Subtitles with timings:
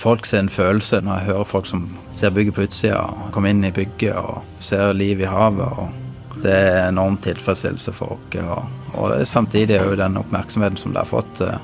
[0.00, 3.02] folk sin følelse når jeg hører folk som ser bygget på utsida,
[3.34, 5.66] kommer inn i bygget og ser liv i havet.
[5.66, 8.38] og Det er enorm tilfredsstillelse for oss.
[8.40, 8.62] Og,
[8.96, 11.58] og samtidig er jo den oppmerksomheten som det har fått, eh,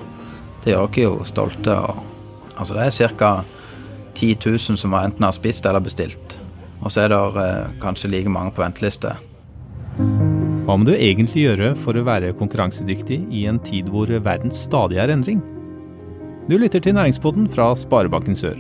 [0.65, 1.79] det gjør oss jo stolte.
[1.89, 2.03] Og,
[2.57, 3.33] altså det er ca.
[4.17, 6.39] 10 000 som enten har spist eller bestilt.
[6.81, 9.17] Og så er det eh, kanskje like mange på venteliste.
[10.67, 14.99] Hva må du egentlig gjøre for å være konkurransedyktig i en tid hvor verden stadig
[15.01, 15.41] er endring?
[16.47, 18.55] Du lytter til Næringspodden fra Sparebanken Sør.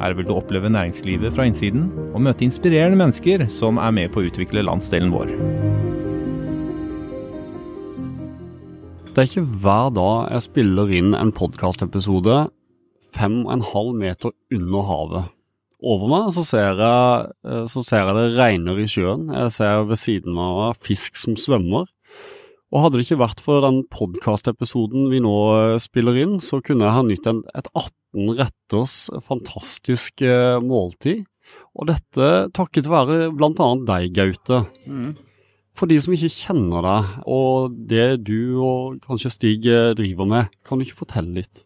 [0.00, 4.18] Her vil du oppleve næringslivet fra innsiden, og møte inspirerende mennesker som er med på
[4.18, 5.30] å utvikle landsdelen vår.
[9.14, 12.48] Det er ikke hver dag jeg spiller inn en podkastepisode
[13.14, 15.30] fem og en halv meter under havet.
[15.86, 19.86] Over meg så ser, jeg, eh, så ser jeg det regner i sjøen, jeg ser
[19.86, 21.86] ved siden av meg fisk som svømmer.
[22.70, 26.86] Og hadde det ikke vært for den podkastepisoden vi nå eh, spiller inn, så kunne
[26.86, 28.94] jeg ha nytt en, et 18 retters
[29.26, 31.24] fantastisk eh, måltid.
[31.74, 34.62] Og dette takket være blant annet deg, Gaute.
[34.86, 35.16] Mm.
[35.78, 39.66] For de som ikke kjenner deg, og det du og kanskje Stig
[39.98, 41.64] driver med, kan du ikke fortelle litt?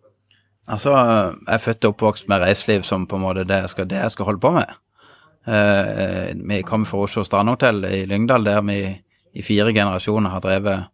[0.72, 3.88] Altså, jeg er født og oppvokst med reiseliv som på en måte det jeg skal,
[3.90, 4.76] det jeg skal holde på med.
[5.44, 8.78] Uh, vi kom fra Oslo Strandhotell i Lyngdal, der vi
[9.34, 10.93] i fire generasjoner har drevet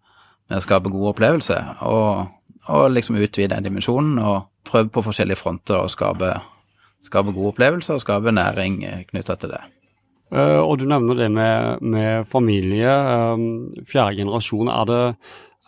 [0.59, 1.77] skape gode opplevelser.
[1.87, 2.31] Og,
[2.67, 6.35] og liksom utvide den dimensjonen og prøve på forskjellige fronter å skape,
[7.07, 9.63] skape gode opplevelser og skape næring knytta til det.
[10.31, 12.91] Uh, og du nevner det med, med familie.
[12.91, 14.71] Um, fjerde generasjon.
[14.71, 15.05] Er det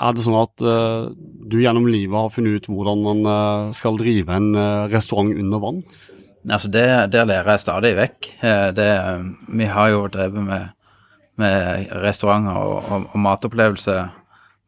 [0.03, 3.98] er det sånn at uh, du gjennom livet har funnet ut hvordan man uh, skal
[4.00, 4.48] drive en
[4.91, 5.83] restaurant under vann?
[6.42, 8.28] Altså det, det lærer jeg stadig vekk.
[8.75, 8.86] Det,
[9.55, 10.72] vi har jo drevet med,
[11.38, 13.94] med restauranter og, og, og matopplevelse,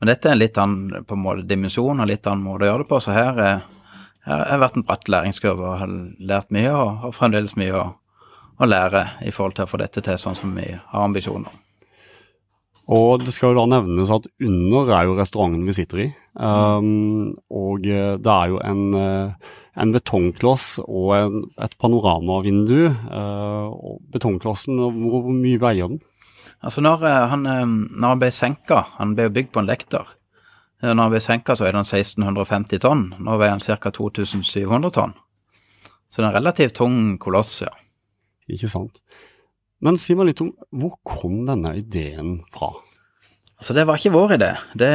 [0.05, 2.69] men dette er en litt annen på en måte dimensjon og litt annen måte å
[2.69, 2.99] gjøre det på.
[3.01, 3.39] Så her,
[4.29, 7.85] her har vært en bratt læringskurve og har lært mye og har fremdeles mye å,
[8.61, 11.57] å lære i forhold til å få dette til sånn som vi har ambisjoner.
[12.93, 16.09] Og det skal jo da nevnes at under er jo restauranten vi sitter i.
[16.37, 22.91] Um, og eh, det er jo en, eh, en betongkloss og en, et panoramavindu.
[23.09, 26.05] Uh, og betongklossen, hvor mye veier den?
[26.63, 30.15] Altså når han, når han ble senka, han ble bygd på en lekter.
[30.85, 33.05] Når han ble senka, så veide han 1650 tonn.
[33.19, 33.91] Nå veier han ca.
[33.91, 35.14] 2700 tonn.
[36.09, 37.73] Så det er en relativt tung koloss, ja.
[38.53, 39.01] Ikke sant.
[39.85, 42.70] Men si meg litt om hvor kom denne ideen fra?
[43.59, 44.51] Altså, det var ikke vår idé.
[44.77, 44.91] Det,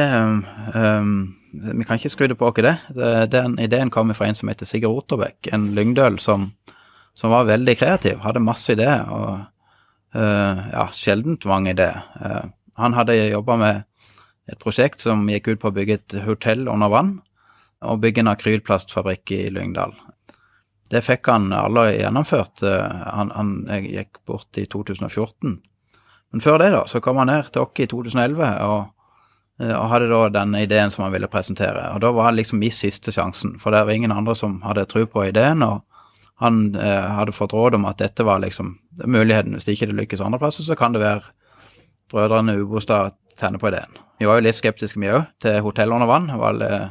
[0.74, 1.12] um,
[1.50, 2.76] vi kan ikke skryte på oss det.
[3.32, 6.52] Den ideen kom fra en som heter Sigurd Otterbekk, en lyngdøl som,
[7.14, 9.06] som, var veldig kreativ, hadde masse ideer.
[9.10, 9.49] og
[10.14, 11.92] ja, sjeldent mange det.
[12.18, 12.48] Uh,
[12.80, 13.82] han hadde jobba med
[14.50, 17.12] et prosjekt som gikk ut på å bygge et hotell under vann,
[17.80, 19.94] og bygge en akrylplastfabrikk i Lyngdal.
[20.90, 22.62] Det fikk han aldri gjennomført.
[22.66, 23.52] Eh, han, han
[23.86, 25.60] gikk bort i 2014.
[26.30, 28.90] Men før det, da, så kom han ned til oss i 2011 og,
[29.62, 31.86] eh, og, hadde da denne ideen som han ville presentere.
[31.94, 34.88] Og da var det liksom min siste sjansen, for det var ingen andre som hadde
[34.90, 35.62] tro på ideen.
[35.62, 35.86] og
[36.40, 38.72] han eh, hadde fått råd om at dette var liksom
[39.04, 39.56] muligheten.
[39.56, 41.34] Hvis det ikke lykkes andre plasser, så kan det være
[42.10, 43.92] brødrene Ubostad tenner på ideen.
[44.20, 46.30] Vi var jo litt skeptiske, vi òg, til hotell under vann.
[46.40, 46.88] Var eh,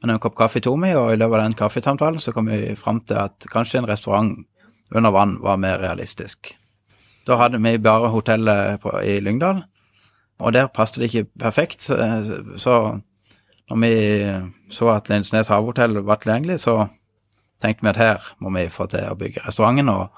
[0.00, 2.72] men en kopp kaffe tok vi, og i løpet av den kaffetamtalen så kom vi
[2.78, 4.38] fram til at kanskje en restaurant
[4.96, 6.54] under vann var mer realistisk.
[7.28, 9.60] Da hadde vi bare hotellet på, i Lyngdal,
[10.40, 11.84] og der passet det ikke perfekt.
[11.84, 12.76] Så,
[13.68, 13.92] når vi
[14.72, 16.86] så at Lindesnes havhotell var tilgjengelig, så
[17.62, 20.08] tenkte vi at her må vi få til å bygge restauranten og,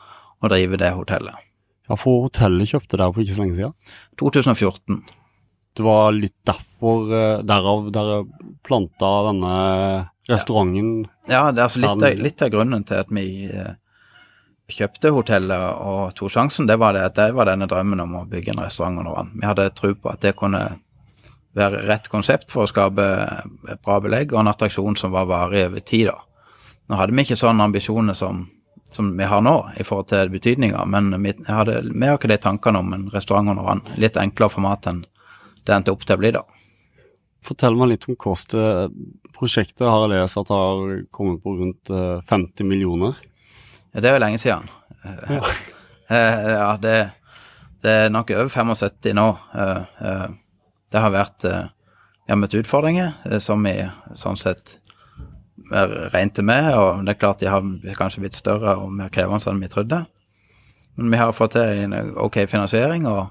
[0.43, 1.49] og drive det hotellet.
[1.89, 3.75] Ja, for hotellet kjøpte dere for ikke så lenge siden?
[4.23, 5.03] 2014
[5.73, 8.19] det var litt derfor eh, Derav dere
[8.67, 9.53] planta denne
[10.29, 11.07] restauranten?
[11.31, 13.73] Ja, det er altså litt av, litt av grunnen til at vi eh,
[14.73, 18.55] kjøpte hotellet og tok sjansen, det var det det var denne drømmen om å bygge
[18.55, 19.33] en restaurant under vann.
[19.37, 20.63] Vi hadde tro på at det kunne
[21.57, 23.07] være rett konsept for å skape
[23.69, 26.09] et bra belegg og en attraksjon som var varig over tid.
[26.09, 26.21] da.
[26.89, 28.43] Nå hadde vi ikke sånne ambisjoner som,
[28.93, 32.41] som vi har nå i forhold til betydninga, men vi hadde vi har ikke de
[32.43, 33.85] tankene om en restaurant under vann.
[34.03, 35.05] Litt enklere format enn
[35.63, 36.43] det endte opp til å bli, da.
[37.43, 38.95] Fortell meg litt om kostet.
[39.35, 43.19] Prosjektet har jeg lest at har kommet på rundt 50 eh, millioner.
[43.93, 44.69] Ja, det er jo lenge siden.
[45.03, 45.41] Ja,
[46.09, 46.97] eh, ja det,
[47.83, 49.29] det, er nok over 75 nå.
[49.55, 50.27] Eh,
[50.93, 51.47] det har vært
[52.33, 53.75] har møtt utfordringer som vi
[54.17, 54.77] sånn sett
[55.73, 57.65] regnet med, og det er klart de har
[57.99, 60.03] kanskje blitt større og mer krevende enn vi trodde.
[60.97, 63.31] Men vi har fått til en ok finansiering, og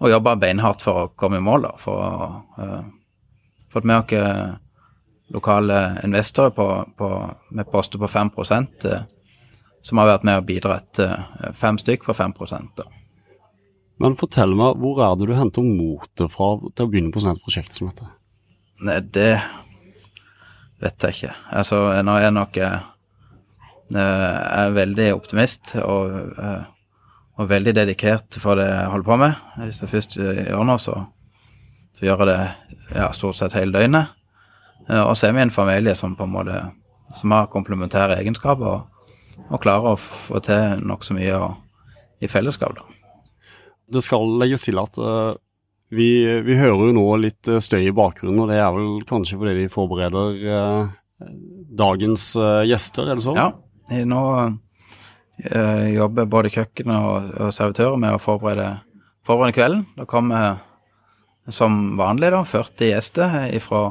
[0.00, 1.66] og jobba beinhardt for å komme i mål.
[1.68, 2.10] da, For å
[2.56, 2.82] uh,
[3.72, 4.58] fått med oss
[5.30, 6.66] lokale investorer på,
[6.98, 7.08] på,
[7.54, 9.02] med poster på 5 uh,
[9.82, 10.98] som har vært med og bidratt.
[10.98, 12.34] Uh, Fem stykk på 5
[12.80, 12.88] da.
[14.00, 17.36] Men fortell meg, hvor er det du henter motet fra til å begynne på sånn
[17.36, 18.08] et prosjekt som dette?
[18.80, 19.34] Nei, det
[20.80, 21.34] vet jeg ikke.
[21.60, 22.78] Altså, nå er jeg nok eh,
[23.90, 26.62] jeg er veldig optimist og, eh,
[27.40, 29.40] og veldig dedikert for det jeg holder på med.
[29.64, 30.94] Hvis jeg først gjør noe, så,
[31.98, 34.12] så gjør jeg det ja, stort sett hele døgnet.
[34.88, 36.62] Eh, Og så er vi en familie som på en måte
[37.18, 39.12] som har komplementære egenskaper, og,
[39.50, 41.56] og klarer å få til nokså mye og,
[42.22, 42.76] i fellesskap.
[42.78, 42.86] da.
[43.90, 45.34] Det skal legges til at eh,
[45.90, 46.08] vi,
[46.46, 49.56] vi hører jo nå litt eh, støy i bakgrunnen, og det er vel kanskje fordi
[49.58, 50.92] de forbereder eh,
[51.80, 53.40] dagens eh, gjester, er det sånn?
[53.40, 54.24] Ja, nå
[55.44, 58.70] eh, jobber både kjøkkenet og, og servitører med å forberede,
[59.26, 59.86] forberede kvelden.
[59.98, 60.60] Da kommer
[61.50, 63.82] som vanlig da 40 gjester fra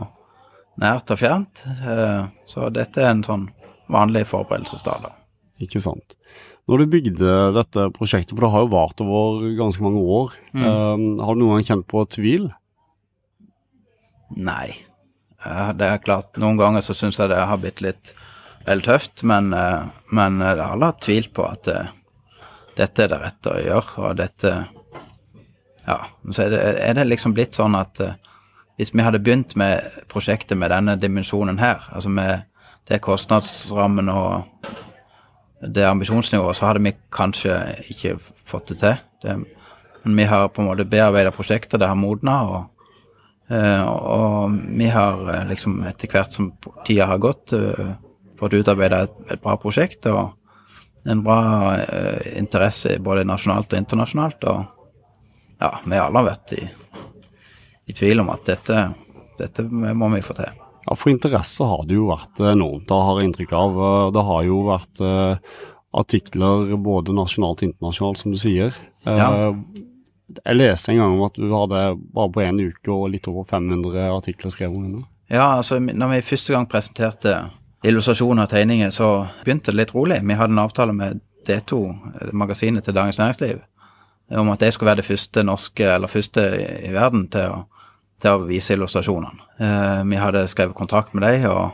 [0.80, 1.64] nært og fjernt.
[1.66, 3.48] Eh, så dette er en sånn
[3.92, 5.08] vanlig forberedelsesdag.
[5.08, 5.16] da.
[5.60, 6.16] Ikke sant.
[6.70, 11.06] Når du bygde dette prosjektet, for det har jo vart over ganske mange år, eh,
[11.26, 12.52] har du noen gang kjent på tvil?
[14.38, 14.76] Nei.
[15.46, 18.14] Eh, Det er klart, noen ganger så syns jeg det har blitt litt
[18.68, 21.90] vel tøft, men, eh, men det har hatt tvil på at det,
[22.76, 24.68] dette er det rette å gjøre, og dette
[25.88, 28.14] Ja, så er det, er det liksom blitt sånn at eh,
[28.78, 32.44] hvis vi hadde begynt med prosjektet med denne dimensjonen her, altså med
[32.88, 34.46] det kostnadsrammen og
[35.62, 37.56] det ambisjonsnivået, så hadde vi kanskje
[37.92, 38.18] ikke
[38.48, 39.00] fått det til.
[39.24, 39.38] Det,
[40.04, 42.80] men vi har på en måte bearbeidet prosjekter, det har modna, og
[43.50, 46.52] Eh, og vi har eh, liksom etter hvert som
[46.86, 47.96] tida har gått, eh,
[48.38, 50.36] fått utarbeida et, et bra prosjekt og
[51.10, 51.40] en bra
[52.38, 54.46] interesse både nasjonalt og internasjonalt.
[54.52, 56.62] Og ja, vi har alle vært i,
[57.90, 58.84] i tvil om at dette,
[59.40, 60.69] dette må vi få til.
[60.90, 63.78] Ja, For interesse har det jo vært enormt, det har jeg inntrykk av.
[63.90, 65.38] Eh, Det har jo vært eh,
[65.94, 68.74] artikler både nasjonalt og internasjonalt, som du sier.
[69.06, 69.54] Eh, Ja.
[70.46, 73.46] Jeg leste en gang om at du hadde bare på en uke og litt over
[73.50, 75.06] 500 artikler skrevet om henne.
[75.30, 77.50] Ja, altså når vi første gang presenterte
[77.84, 80.20] illustrasjoner og tegninger, så begynte det litt rolig.
[80.22, 81.80] Vi hadde en avtale med D2,
[82.22, 83.60] eh, magasinet til Dagens Næringsliv,
[84.38, 87.66] om at jeg skulle være det første norske, eller første i i verden til å,
[88.22, 89.46] til å vise illustrasjonene.
[89.60, 91.72] Eh, vi hadde skrevet kontrakt med dem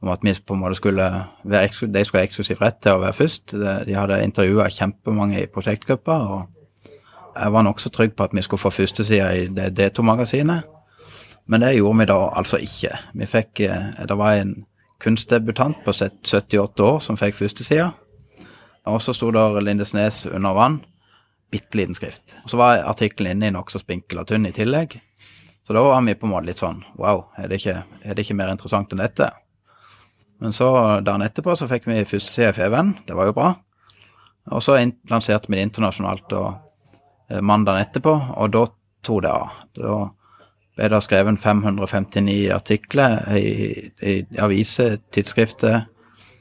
[0.00, 1.08] om at vi på en måte skulle
[1.44, 3.52] være, de skulle ha eksklusiv rett til å være først.
[3.52, 6.46] De de hadde intervjua kjempemange i prosjektgruppa, og
[7.34, 10.62] jeg var nokså trygg på at vi skulle få førstesida i det D2-magasinet.
[11.46, 12.98] Men det gjorde vi da altså ikke.
[13.14, 14.66] Vi fikk, eh, Det var en
[15.00, 17.90] kunstdebutant på 78 år som fikk førstesida.
[18.86, 20.84] Og så sto der Lindesnes under vann.
[21.50, 22.36] Bitte liten skrift.
[22.44, 25.00] Og så var artikkelen inne i nokså spinkel og tynn i tillegg.
[25.68, 28.22] Så da var vi på en måte litt sånn wow, er det ikke, er det
[28.24, 29.26] ikke mer interessant enn dette?
[30.40, 30.70] Men så
[31.04, 33.50] dagen etterpå så fikk vi første CFE-venn, Det var jo bra.
[34.48, 34.78] Og så
[35.10, 36.48] lanserte vi det internasjonalt og
[37.28, 38.64] eh, mandagen etterpå, og da
[39.04, 39.60] tok det av.
[39.76, 39.98] Da
[40.78, 45.82] ble det skrevet 559 artikler i, i aviser, tidsskrifter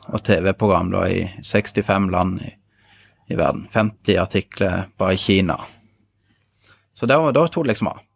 [0.07, 2.55] og TV-program i 65 land i,
[3.27, 3.67] i verden.
[3.75, 5.59] 50 artikler bare i Kina.
[6.95, 8.06] Så da, da tok det liksom av.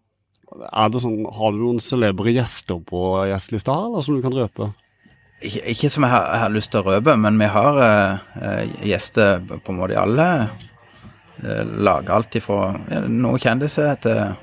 [0.51, 4.71] Sånn, Har du noen celebre gjester på gjestelista her, eller som du kan røpe?
[5.42, 8.27] Ikke, ikke som jeg har, jeg har lyst til å røpe, men vi har eh,
[8.42, 12.12] eh, gjester på en måte i alle eh, lag.
[12.13, 14.36] Alt ifra eh, noen kjendiser til,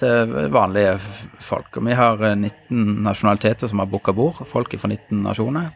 [0.00, 0.94] til vanlige
[1.42, 1.74] folk.
[1.76, 4.40] Og vi har eh, 19 nasjonaliteter som har booka bord.
[4.48, 5.68] Folk fra 19 nasjoner.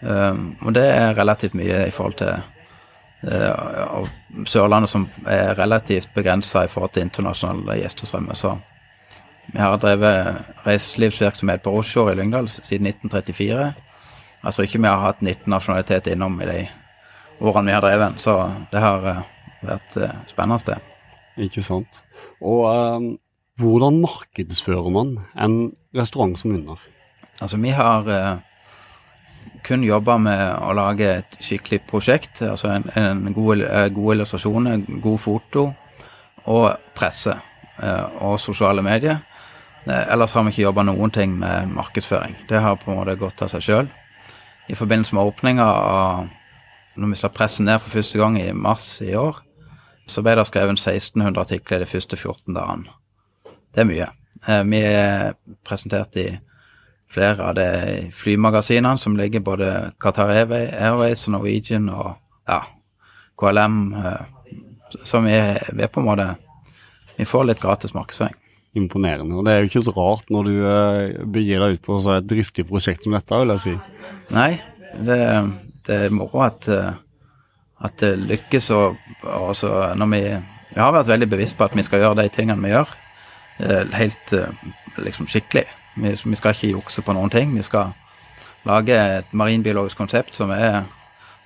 [0.00, 2.38] Um, og det er relativt mye i forhold til
[3.22, 4.08] eh, og
[4.48, 8.34] Sørlandet som er relativt begrensa i forhold til internasjonale gjestestrømmer.
[8.38, 8.56] Så
[9.50, 13.72] vi har drevet reiselivsvirksomhet på offshore i Lyngdal siden 1934.
[14.44, 16.60] Jeg tror ikke vi har hatt 19 nasjonaliteter innom i de
[17.40, 18.36] årene vi har drevet den, så
[18.72, 19.26] det har eh,
[19.66, 19.98] vært
[20.30, 20.80] spennende spennende.
[21.40, 22.02] Ikke sant.
[22.40, 23.10] Og eh,
[23.60, 26.80] hvordan markedsfører man en restaurant som Under?
[27.40, 28.38] Altså, vi har eh,
[29.64, 32.42] kun jobbe med å lage et skikkelig prosjekt.
[32.46, 35.66] Altså en, en god, eh, gode illustrasjoner, god foto
[36.50, 39.20] og presse eh, og sosiale medier.
[39.86, 42.36] Eh, ellers har vi ikke jobba noen ting med markedsføring.
[42.48, 43.90] Det har på en måte gått av seg sjøl.
[44.70, 46.28] I forbindelse med åpninga av
[47.00, 49.36] Når vi slapp pressen ned for første gang i mars i år,
[50.10, 52.90] så ble det skrevet 1600 artikler de første 14 dagene.
[53.72, 54.08] Det er mye.
[54.66, 56.26] Vi er presentert i
[57.10, 62.12] flere av de flymagasinene som ligger både Qatar Airways og Norwegian og
[62.48, 62.62] ja,
[63.40, 63.80] KLM.
[64.92, 65.40] som Så vi
[65.72, 66.36] vi på en måte
[67.16, 68.34] Vi får litt gratis markedsføring.
[68.72, 69.34] Imponerende.
[69.36, 72.14] Og det er jo ikke så rart når du eh, begir deg ut på så
[72.16, 73.74] et dristig prosjekt som dette, vil jeg si.
[74.32, 74.54] Nei,
[74.94, 75.18] det,
[75.84, 76.94] det er moro at, eh,
[77.82, 78.70] at det lykkes.
[78.78, 80.22] Og, og så når vi,
[80.70, 82.94] vi har vært veldig bevisst på at vi skal gjøre de tingene vi gjør,
[83.66, 84.34] eh, helt
[85.02, 85.66] liksom skikkelig.
[85.94, 87.54] Vi, vi skal ikke jukse på noen ting.
[87.56, 87.92] Vi skal
[88.68, 90.84] lage et marinbiologisk konsept som er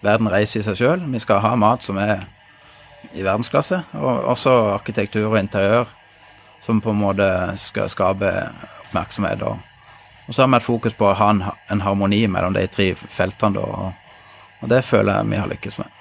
[0.04, 1.04] verden reiser i seg sjøl.
[1.12, 2.24] Vi skal ha mat som er
[3.14, 5.90] i verdensklasse, og også arkitektur og interiør
[6.64, 7.26] som på en måte
[7.60, 8.30] skal skape
[8.86, 9.42] oppmerksomhet.
[9.44, 9.58] Og,
[10.26, 12.92] og så har vi et fokus på å ha en, en harmoni mellom de tre
[12.96, 13.92] feltene, og,
[14.62, 16.00] og, det føler jeg vi har lykkes med.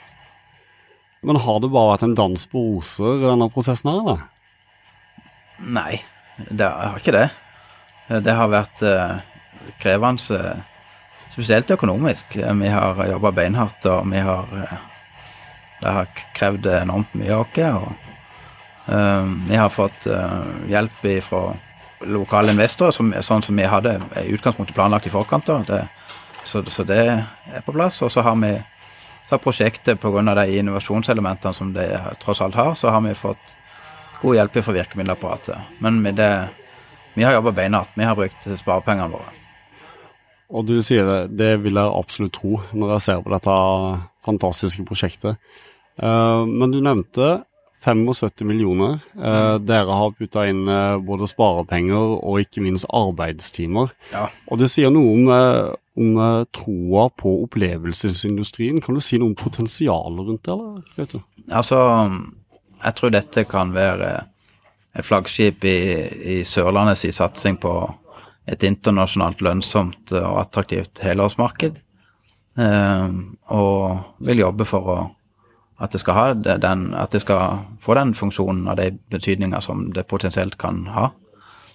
[1.24, 4.24] Men har det bare vært en dans på roser, denne prosessen her, eller?
[5.64, 6.02] Nei,
[6.50, 7.28] det har ikke det.
[8.22, 9.18] Det har vært uh,
[9.82, 10.42] krevende,
[11.32, 12.36] spesielt økonomisk.
[12.36, 14.50] Vi har jobba beinhardt, og vi har
[15.84, 17.42] Det har krevd enormt mye av
[17.84, 17.96] oss.
[19.50, 20.06] Vi har fått
[20.70, 21.42] hjelp fra
[22.08, 25.50] lokale investorer, som, sånn som vi hadde i utgangspunktet planlagt i forkant.
[25.68, 25.82] Det,
[26.44, 28.02] så, så, det er på plass.
[28.02, 28.54] Og så har vi
[29.24, 30.36] så har prosjektet, pga.
[30.36, 31.88] de innovasjonselementene som det
[32.20, 33.56] tross alt har, så har vi fått
[34.22, 35.58] god hjelp fra virkemiddelapparatet.
[35.80, 36.48] Men med det,
[37.14, 37.94] vi har jobba beinhardt.
[37.96, 39.32] Vi har brukt sparepengene våre.
[40.54, 43.56] Og du sier det, det vil jeg absolutt tro når jeg ser på dette
[44.26, 45.40] fantastiske prosjektet.
[45.98, 47.44] Uh, men du nevnte
[47.84, 49.00] 75 millioner.
[49.20, 53.92] Eh, dere har putta inn eh, både sparepenger og ikke minst arbeidstimer.
[54.14, 54.28] Ja.
[54.48, 58.80] Og det sier noe om, eh, om eh, troa på opplevelsesindustrien.
[58.84, 60.56] Kan du si noe om potensialet rundt det?
[61.04, 61.26] eller?
[61.52, 61.82] Altså,
[62.86, 64.14] jeg tror dette kan være
[64.94, 65.78] et flaggskip i,
[66.38, 67.74] i Sørlandets satsing på
[68.50, 71.80] et internasjonalt lønnsomt og attraktivt helårsmarked.
[72.60, 73.08] Eh,
[73.56, 74.98] og vil jobbe for å
[75.84, 80.58] at det den, at det skal få den funksjonen og de betydninger som det potensielt
[80.58, 81.10] kan ha.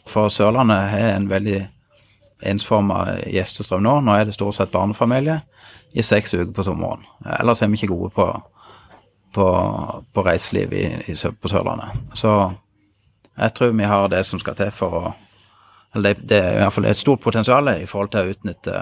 [0.06, 1.68] For Sørlandet har en veldig
[2.40, 4.00] ensforma gjestestrøm nå.
[4.00, 5.40] Nå er det stort sett barnefamilie
[5.92, 7.04] i seks uker på sommeren.
[7.40, 8.26] Ellers er vi ikke gode på,
[9.34, 9.46] på,
[10.14, 12.08] på reiseliv i, i, på Sørlandet.
[12.14, 12.32] Så
[13.38, 15.14] jeg tror vi har det som skal til for å
[15.96, 18.80] Eller det, det er i hvert fall et stort potensial i forhold til å utnytte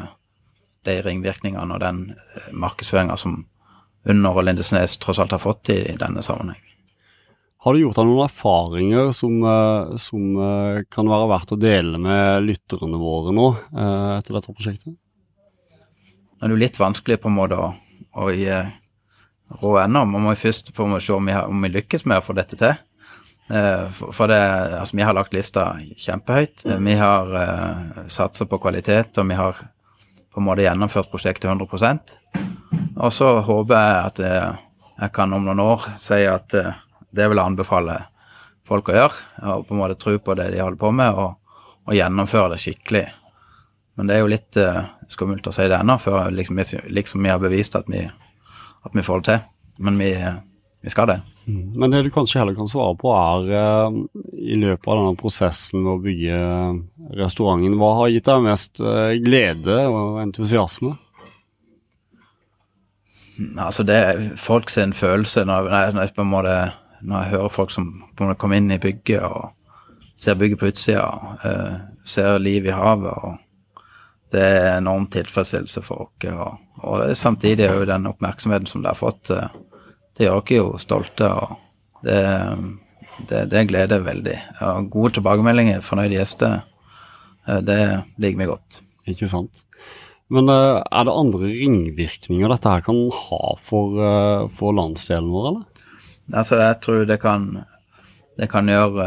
[0.86, 2.00] de ringvirkningene og den
[2.50, 3.44] markedsføringa som
[4.10, 6.66] under Lindesnes tross alt har fått i, i denne sammenheng.
[7.66, 11.98] Har du gjort deg noen erfaringer som, eh, som, eh, kan være verdt å dele
[11.98, 14.94] med lytterne våre nå eh, etter dette prosjektet?
[14.94, 17.72] Det er jo litt vanskelig på en måte å,
[18.22, 20.04] å gi råd ennå.
[20.06, 22.26] Man må først på en måte se om vi, har, om vi, lykkes med å
[22.28, 22.76] få dette til.
[23.46, 24.40] For, for det,
[24.80, 25.68] altså, vi har lagt lista
[26.02, 26.64] kjempehøyt.
[26.82, 29.60] Vi har uh, satsa på kvalitet, og vi har
[30.34, 32.16] på en måte gjennomført prosjektet 100%
[32.96, 34.58] og så håper jeg at eh,
[34.96, 36.78] jeg kan om noen år si at eh,
[37.16, 37.98] det vil jeg anbefale
[38.66, 39.26] folk å gjøre.
[39.52, 42.62] Og på en måte tro på det de holder på med, og, og gjennomføre det
[42.64, 43.04] skikkelig.
[43.96, 46.58] Men det er jo litt uh, skummelt å si det ennå, før liksom,
[46.92, 49.48] liksom, vi har bevist at vi, at vi får det til.
[49.86, 50.10] Men vi,
[50.84, 51.20] vi skal det.
[51.46, 51.78] Mm.
[51.78, 53.98] Men det du kanskje heller kan svare på, er uh,
[54.34, 56.38] i løpet av denne prosessen med å bygge
[57.20, 60.96] restauranten, hva har gitt deg mest uh, glede og entusiasme?
[63.60, 66.56] Altså, det er folk sin følelse når, når, jeg, måte,
[67.02, 69.52] når jeg hører folk som kommer inn i bygget og
[70.18, 71.06] ser bygget på utsida,
[71.44, 71.74] uh,
[72.04, 73.12] ser liv i havet.
[73.12, 73.84] og
[74.32, 76.26] Det er enorm tilfredsstillelse for oss.
[76.32, 79.46] Og, og, samtidig er jo den oppmerksomheten som det har fått, uh,
[80.16, 81.28] det gjør oss jo stolte.
[81.28, 81.56] og
[82.06, 82.20] det,
[83.28, 84.36] det, det gleder veldig.
[84.66, 86.60] Og gode tilbakemeldinger, fornøyde gjester,
[87.48, 87.80] uh, det
[88.22, 88.80] liker vi godt.
[89.10, 89.64] Ikke sant.
[90.32, 95.50] Men uh, er det andre ringvirkninger dette her kan ha for, uh, for landsdelen vår,
[95.52, 95.84] eller?
[96.34, 97.44] Altså, jeg tror det kan,
[98.38, 99.04] det kan gjøre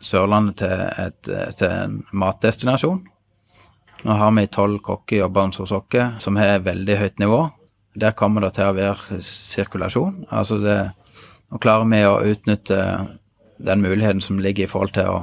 [0.00, 0.72] Sørlandet til,
[1.02, 3.02] et, til, en matdestinasjon.
[4.06, 7.38] Nå har vi tolv kokker jobbende hos oss som har veldig høyt nivå.
[7.96, 10.26] Der kommer det til å være sirkulasjon.
[10.30, 10.76] Altså det,
[11.50, 12.80] nå klarer vi å utnytte
[13.56, 15.22] den muligheten som ligger i forhold til å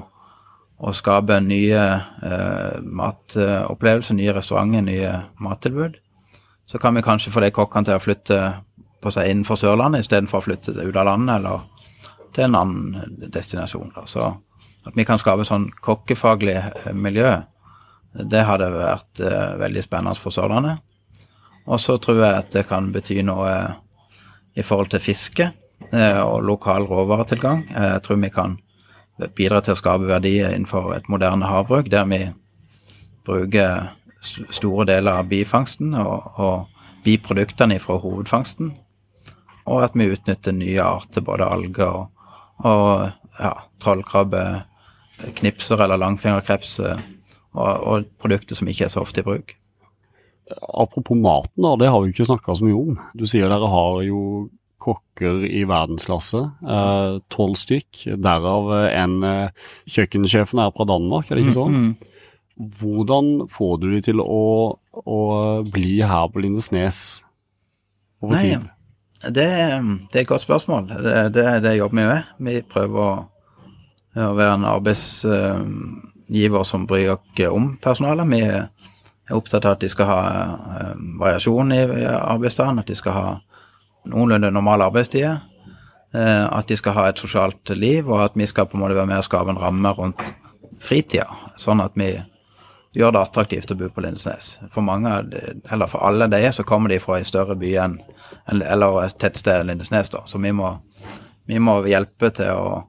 [0.83, 1.81] å skape nye
[2.27, 5.11] eh, matopplevelser, nye restauranter, nye
[5.43, 5.95] mattilbud.
[6.67, 8.39] Så kan vi kanskje få de kokkene til å flytte
[9.03, 11.63] på seg innenfor Sørlandet istedenfor å flytte ut av landet eller
[12.35, 13.93] til en annen destinasjon.
[13.95, 14.05] Da.
[14.09, 14.31] Så
[14.83, 17.37] at vi kan skape sånn kokkefaglig eh, miljø,
[18.13, 20.83] det hadde vært eh, veldig spennende for Sørlandet.
[21.65, 23.53] Og så tror jeg at det kan bety noe
[24.55, 25.49] i forhold til fiske
[25.91, 27.65] eh, og lokal råvaretilgang.
[27.71, 28.57] Jeg tror vi kan
[29.37, 32.25] bidra til å skape verdier innenfor et moderne havbruk, der vi
[33.25, 33.93] bruker
[34.23, 38.73] store deler av bifangsten og, og biproduktene fra hovedfangsten,
[39.67, 42.29] og at vi utnytter nye arter, både alger og,
[42.63, 43.53] og ja,
[43.83, 44.43] trollkrabbe,
[45.39, 47.03] knipser eller langfingerkreps, og,
[47.59, 49.55] og, produkter som ikke er så ofte i bruk.
[50.51, 52.99] Apropos maten, da, det har vi ikke snakka så mye om.
[53.17, 54.19] Du sier dere har jo
[54.83, 59.49] kokker i verdensklasse, eh, tolv stykk, derav en eh,
[59.87, 61.75] Kjøkkensjefen er fra Danmark, er det ikke sånn?
[61.77, 61.93] Mm.
[62.79, 64.43] Hvordan får du de til å,
[64.93, 65.19] å
[65.65, 66.97] bli her på Lindesnes
[68.21, 68.59] over Nei, tid?
[69.23, 70.83] Det, det er et godt spørsmål.
[70.91, 72.23] Det, det, det jobber vi med.
[72.43, 73.11] Vi prøver å,
[74.19, 78.25] å være en arbeidsgiver som bryr oss om personalet.
[78.35, 78.41] Vi
[79.29, 80.19] er opptatt av at de skal ha
[80.79, 83.27] eh, variasjon i arbeidsdagen, at de skal ha
[84.11, 85.41] noenlunde normale arbeidstider.
[86.13, 88.95] eh, At de skal ha et sosialt liv, og at vi skal på en måte
[88.95, 90.21] være med og skape en ramme rundt
[90.83, 91.27] fritida,
[91.57, 92.11] sånn at vi
[92.93, 94.59] gjør det attraktivt å bo på Lindesnes.
[94.73, 95.09] For mange,
[95.71, 97.99] eller for alle de, så kommer de fra en større by enn
[98.51, 100.21] eller et tettsted enn Lindesnes, da.
[100.25, 100.75] Så vi må,
[101.49, 102.83] vi må hjelpe til å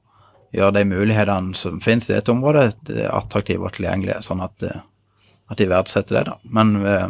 [0.53, 4.83] gjøre de mulighetene som finnes i dette området, det attraktive og tilgjengelige, sånn at, eh,
[5.51, 6.37] at de verdsetter det, da.
[6.57, 7.07] Men eh,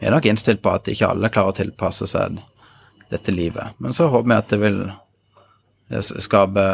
[0.00, 2.40] vi er nok innstilt på at ikke alle klarer å tilpasse seg
[3.12, 3.74] dette livet.
[3.82, 6.66] Men så håper vi at det vil eh, skape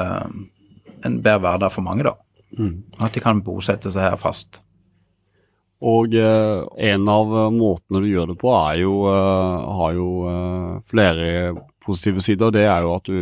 [1.07, 2.15] en bedre hverdag for mange, da.
[3.05, 4.63] At de kan bosette seg her fast.
[5.85, 10.09] Og eh, en av eh, måtene du gjør det på, er jo, eh, har jo
[10.27, 11.29] eh, flere
[11.85, 12.51] positive sider.
[12.57, 13.21] Det er jo at du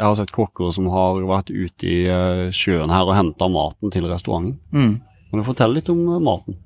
[0.00, 3.90] Jeg har sett kokker som har vært ute i eh, sjøen her og henta maten
[3.92, 4.54] til restauranten.
[4.72, 4.94] Mm.
[5.28, 6.56] Kan du fortelle litt om eh, maten?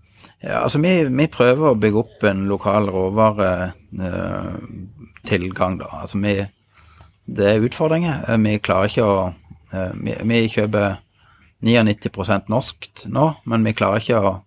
[0.45, 5.87] Ja, altså vi, vi prøver å bygge opp en lokal råvaretilgang, da.
[6.03, 6.35] Altså vi
[7.25, 8.29] Det er utfordringer.
[8.37, 9.33] Vi klarer ikke å
[9.73, 11.01] eh, Vi, vi kjøper
[11.65, 14.45] 99 norskt nå, men vi klarer ikke å,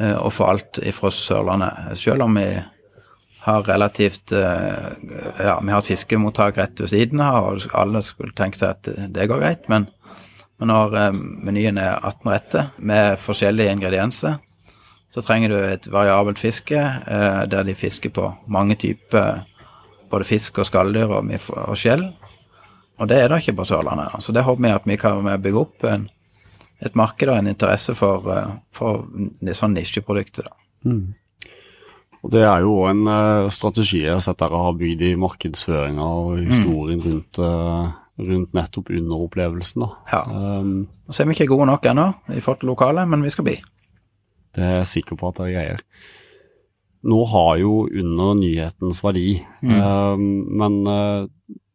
[0.00, 1.94] eh, å få alt fra Sørlandet.
[2.02, 2.58] Selv om vi
[3.46, 4.90] har relativt eh,
[5.38, 8.90] Ja, vi har et fiskemottak rett ved siden av, og alle skulle tenke seg at
[9.14, 9.86] det går greit, men,
[10.58, 14.42] men når menyen er 18 retter med forskjellige ingredienser,
[15.12, 19.42] så trenger du et variabelt fiske eh, der de fisker på mange typer
[20.12, 21.30] både fisk og skalldyr og,
[21.68, 22.06] og skjell.
[23.00, 24.20] Og det er det ikke på Sørlandet.
[24.20, 26.06] Så det håper vi at vi kan bygge opp en,
[26.84, 29.06] et marked og en interesse for, eh, for
[29.40, 30.48] det sånne nisjeprodukter.
[30.84, 31.14] Mm.
[32.22, 36.06] Og Det er jo en eh, strategi jeg har sett dere har bygd i markedsføringa
[36.22, 39.82] og historien rundt, eh, rundt nettopp underopplevelsen.
[39.82, 39.90] da.
[40.12, 40.22] Ja.
[40.60, 43.44] Um, Så er vi ikke gode nok ennå i forhold til lokalet, men vi skal
[43.44, 43.58] bli.
[44.52, 45.80] Det er jeg sikker på at jeg greier.
[47.08, 50.20] Nå har jo under nyhetens verdi, eh,
[50.62, 51.24] men uh,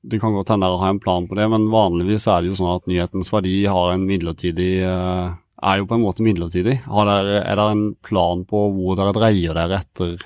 [0.08, 2.60] det kan godt hende jeg har en plan på det, men vanligvis er det jo
[2.62, 6.78] sånn at nyhetens verdi har en midlertidig uh, er jo på en måte midlertidig.
[6.86, 10.22] Har dere, er det en plan på hvor dere dreier dere etter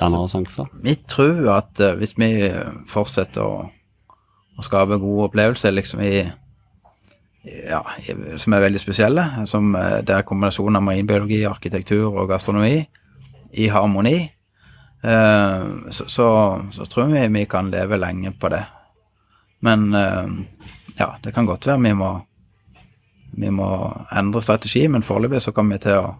[0.00, 0.70] denne seg?
[0.86, 2.30] Vi tror at hvis vi
[2.88, 3.66] fortsetter å,
[4.54, 6.14] å skape gode opplevelser liksom i,
[7.44, 7.80] ja,
[8.40, 12.78] som er veldig spesielle, som der er kombinasjonen av marinbiologi, arkitektur og gastronomi
[13.54, 14.16] i harmoni,
[15.02, 16.28] eh, så, så,
[16.70, 18.64] så tror vi vi kan leve lenge på det.
[19.60, 20.26] Men eh,
[20.98, 22.10] ja, det kan godt være vi må,
[23.30, 23.68] vi må
[24.12, 26.14] endre strategi, men foreløpig så kommer vi til å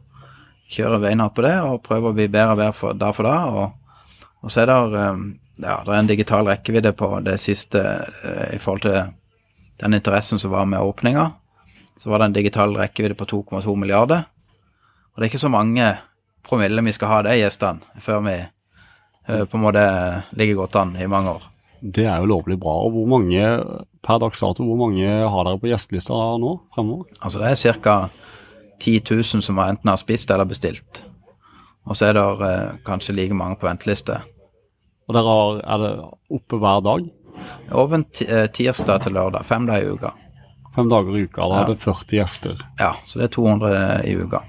[0.75, 3.59] kjøre beinhardt på det og prøve å bli bedre hver for, dag for dag.
[3.59, 5.27] Og, og så er det, eh,
[5.67, 7.85] ja, det er en digital rekkevidde på det siste
[8.23, 9.03] eh, i forhold til
[9.81, 11.31] den interessen som var med åpninga.
[11.99, 14.25] Så var det en digital rekkevidde på 2,2 milliarder.
[15.15, 15.95] Og det er ikke så mange
[16.45, 19.85] promille vi skal ha de gjestene før vi eh, på en måte
[20.37, 21.49] ligger godt an i mange år.
[21.81, 22.75] Det er jo lovlig bra.
[22.85, 23.45] Og hvor mange
[24.05, 27.09] per dags dato, hvor mange har dere på gjestelista nå fremover?
[27.21, 27.97] Altså det er ca.
[28.81, 31.05] 10 000 som enten har spist eller bestilt.
[31.87, 34.19] Og så er det eh, kanskje like mange på venteliste.
[35.09, 35.93] Og dere har, er det
[36.33, 37.07] oppe hver dag?
[37.75, 40.13] Åpent eh, tirsdag til lørdag, fem dager i uka.
[40.75, 41.43] Fem dager i uka.
[41.49, 41.63] Da Ja.
[41.63, 42.61] er det 40 gjester.
[42.81, 44.43] Ja, så det er 200 i uka.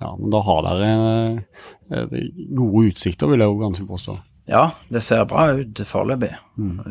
[0.00, 1.44] Ja, men da har dere
[1.90, 2.16] eh,
[2.56, 4.18] gode utsikter, vil jeg jo ganske påstå.
[4.48, 6.34] Ja, det ser bra ut foreløpig.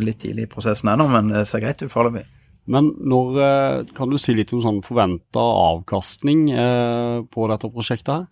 [0.03, 2.25] Litt tidlig i prosessen ennå, men det ser greit ut foreløpig.
[2.67, 8.07] Men når, eh, kan du si litt om sånn forventa avkastning eh, på dette prosjektet
[8.15, 8.25] her?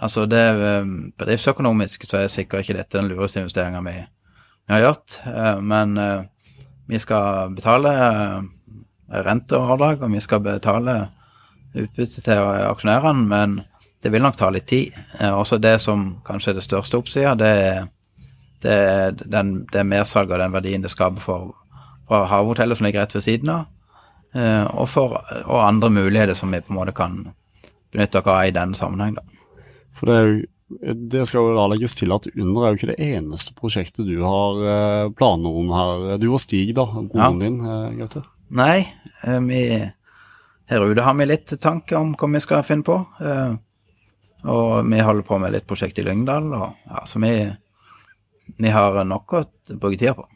[0.00, 0.86] Altså det er
[1.20, 3.92] Bedriftsøkonomisk så er sikkert ikke dette den lureste investeringa vi,
[4.66, 6.22] vi har gjort, eh, men eh,
[6.86, 8.42] vi skal betale eh,
[9.24, 10.96] rente og avdrag, og vi skal betale
[11.74, 13.58] utbytte til aksjonærene, men
[14.02, 14.96] det vil nok ta litt tid.
[15.22, 17.84] Også det som kanskje er det største oppsida, det er
[18.62, 21.52] det, den, det mersalget og den verdien det skaper for,
[22.08, 23.64] for havhotellet som ligger rett ved siden av,
[24.74, 27.16] og, for, og andre muligheter som vi på en måte kan
[27.92, 29.16] benytte oss av i denne sammenheng.
[29.96, 30.42] For det, er jo,
[30.80, 34.16] det skal jo da legges til at Under er jo ikke det eneste prosjektet du
[34.24, 36.06] har eh, planer om her.
[36.22, 37.46] Du og Stig, da, broren Ja.
[37.46, 38.24] din, eh, Gaute.
[38.50, 38.86] Nei,
[39.24, 39.60] eh, vi,
[40.72, 42.98] her ute har vi litt tanker om hva vi skal finne på.
[44.42, 47.34] Og vi holder på med litt prosjekt i Lyngdal, og ja, så vi,
[48.58, 49.42] vi har nok å
[49.76, 50.26] bruke tida på.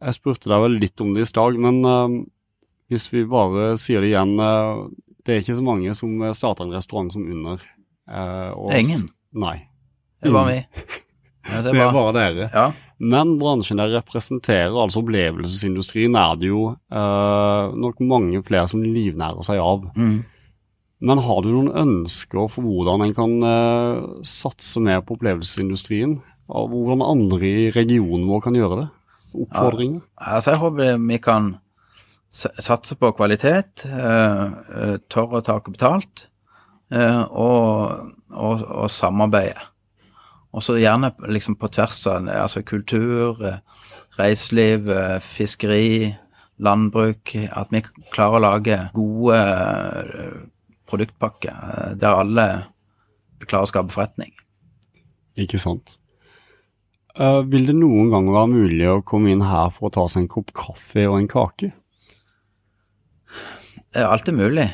[0.00, 2.22] Jeg spurte deg vel litt om det i stad, men uh,
[2.88, 4.86] hvis vi bare sier det igjen uh,
[5.20, 7.60] Det er ikke så mange som starter en restaurant som Under.
[8.08, 9.10] Uh, er ingen?
[9.36, 9.58] Nei.
[10.22, 10.58] Det var vi.
[11.48, 12.48] Ja, det, er bare dere.
[12.52, 12.66] Ja.
[13.00, 16.66] Men bransjen der representerer, altså opplevelsesindustrien, er det jo
[17.80, 19.86] nok mange flere som livnærer seg av.
[19.96, 20.18] Mm.
[21.00, 23.38] Men har du noen ønsker for hvordan en kan
[24.28, 26.18] satse mer på opplevelsesindustrien?
[26.50, 28.88] Hvordan andre i regionen vår kan gjøre det?
[29.34, 30.00] oppfordringer?
[30.20, 31.50] Ja, altså jeg håper vi kan
[32.30, 36.26] satse på kvalitet, uh, tørre å ta betalt,
[36.94, 39.69] uh, og, og, og, samarbeide.
[40.50, 43.38] Og så gjerne liksom på tvers av altså kultur,
[44.18, 44.90] reiseliv,
[45.22, 46.10] fiskeri,
[46.58, 47.36] landbruk.
[47.54, 49.38] At vi klarer å lage gode
[50.90, 52.48] produktpakker der alle
[53.46, 54.34] klarer å skape forretning.
[55.40, 55.96] Ikke sant.
[57.18, 60.24] Uh, vil det noen gang være mulig å komme inn her for å ta seg
[60.24, 61.72] en kopp kaffe og en kake?
[63.90, 64.68] Det er alltid mulig,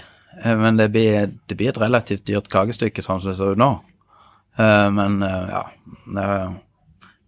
[0.45, 3.71] men det blir, det blir, et relativt dyrt kakestykke sånn som det ser ut nå.
[4.57, 5.65] Uh, men ja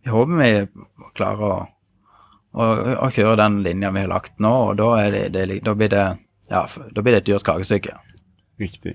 [0.03, 0.51] Vi håper vi
[1.19, 1.57] klarer å,
[2.57, 2.69] å,
[3.05, 6.05] å, kjøre den linja vi har lagt nå, og da, det, det, da, blir, det,
[6.49, 7.99] ja, da blir det et dyrt kakestykke.
[8.59, 8.95] Riktig.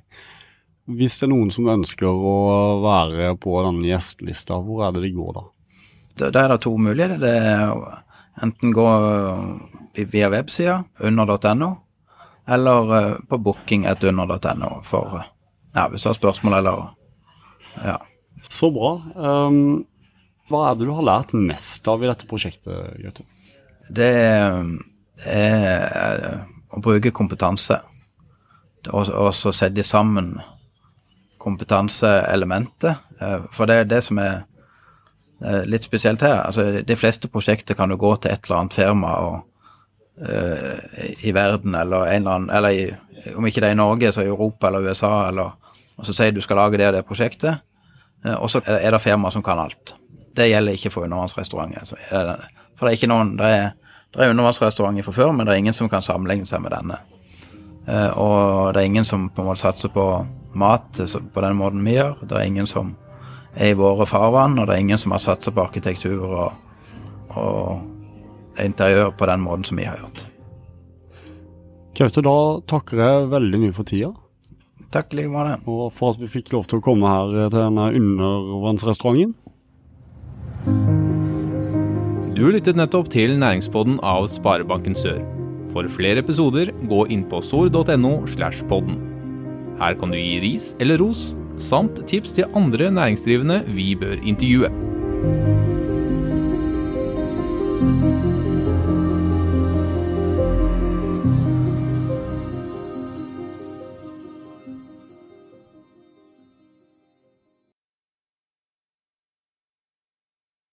[0.89, 2.38] Hvis det er noen som ønsker å
[2.84, 5.46] være på denne gjestelista, hvor er det de går da?
[6.26, 7.22] Da er det to muligheter.
[7.22, 7.72] Det er
[8.43, 8.88] enten gå
[10.12, 11.69] via websida under.no,
[12.46, 15.22] eller eh, på booking.under.no for
[15.74, 16.84] ja, hvis du har spørsmål eller
[17.84, 17.98] ja.
[18.50, 18.96] Så bra.
[19.15, 19.84] Um,
[20.52, 23.26] hva er det du har lært mest av i dette prosjektet, Gaute?
[23.93, 24.10] Det
[25.30, 26.43] er
[26.74, 27.80] å bruke kompetanse.
[28.91, 30.34] Og så sette sammen
[31.43, 33.00] kompetanseelementet.
[33.19, 34.43] Eh, for det er det som er
[35.43, 36.39] Eh, litt spesielt her.
[36.48, 39.41] Altså, de fleste prosjekter kan du gå til et eller annet firma og,
[40.24, 40.78] uh,
[41.26, 42.84] i verden, eller eller annen Eller i,
[43.36, 45.52] om ikke det er i Norge, så i Europa eller USA, eller
[45.98, 47.60] Og så sier du skal lage det og det prosjektet,
[48.23, 49.95] og så er det firma som kan alt.
[50.36, 51.89] Det gjelder ikke for undervannsrestauranter.
[52.73, 53.73] For det er ikke noen Det er,
[54.13, 56.99] det er undervannsrestauranter fra før, men det er ingen som kan sammenligne seg med denne.
[57.83, 60.05] Uh, og det er ingen som på en måte satser på
[60.55, 61.01] mat
[61.33, 62.15] på den måten vi gjør.
[62.21, 62.95] Det er ingen som
[63.55, 66.53] er i våre farvann, og det er ingen som har satset på arkitektur og,
[67.36, 70.25] og interiør på den måten som vi har gjort.
[71.93, 72.38] Gaute, da
[72.69, 74.13] takker jeg veldig mye for tida.
[74.93, 75.58] Takk like måte.
[75.65, 79.34] Og for at vi fikk lov til å komme her til denne undervannsrestauranten.
[82.34, 85.21] Du lyttet nettopp til næringspodden av Sparebanken Sør.
[85.73, 88.99] For flere episoder, gå inn på sor.no slash podden.
[89.82, 94.69] Her kan du gi ris eller ros samt tips til andre næringsdrivende vi bør intervjue.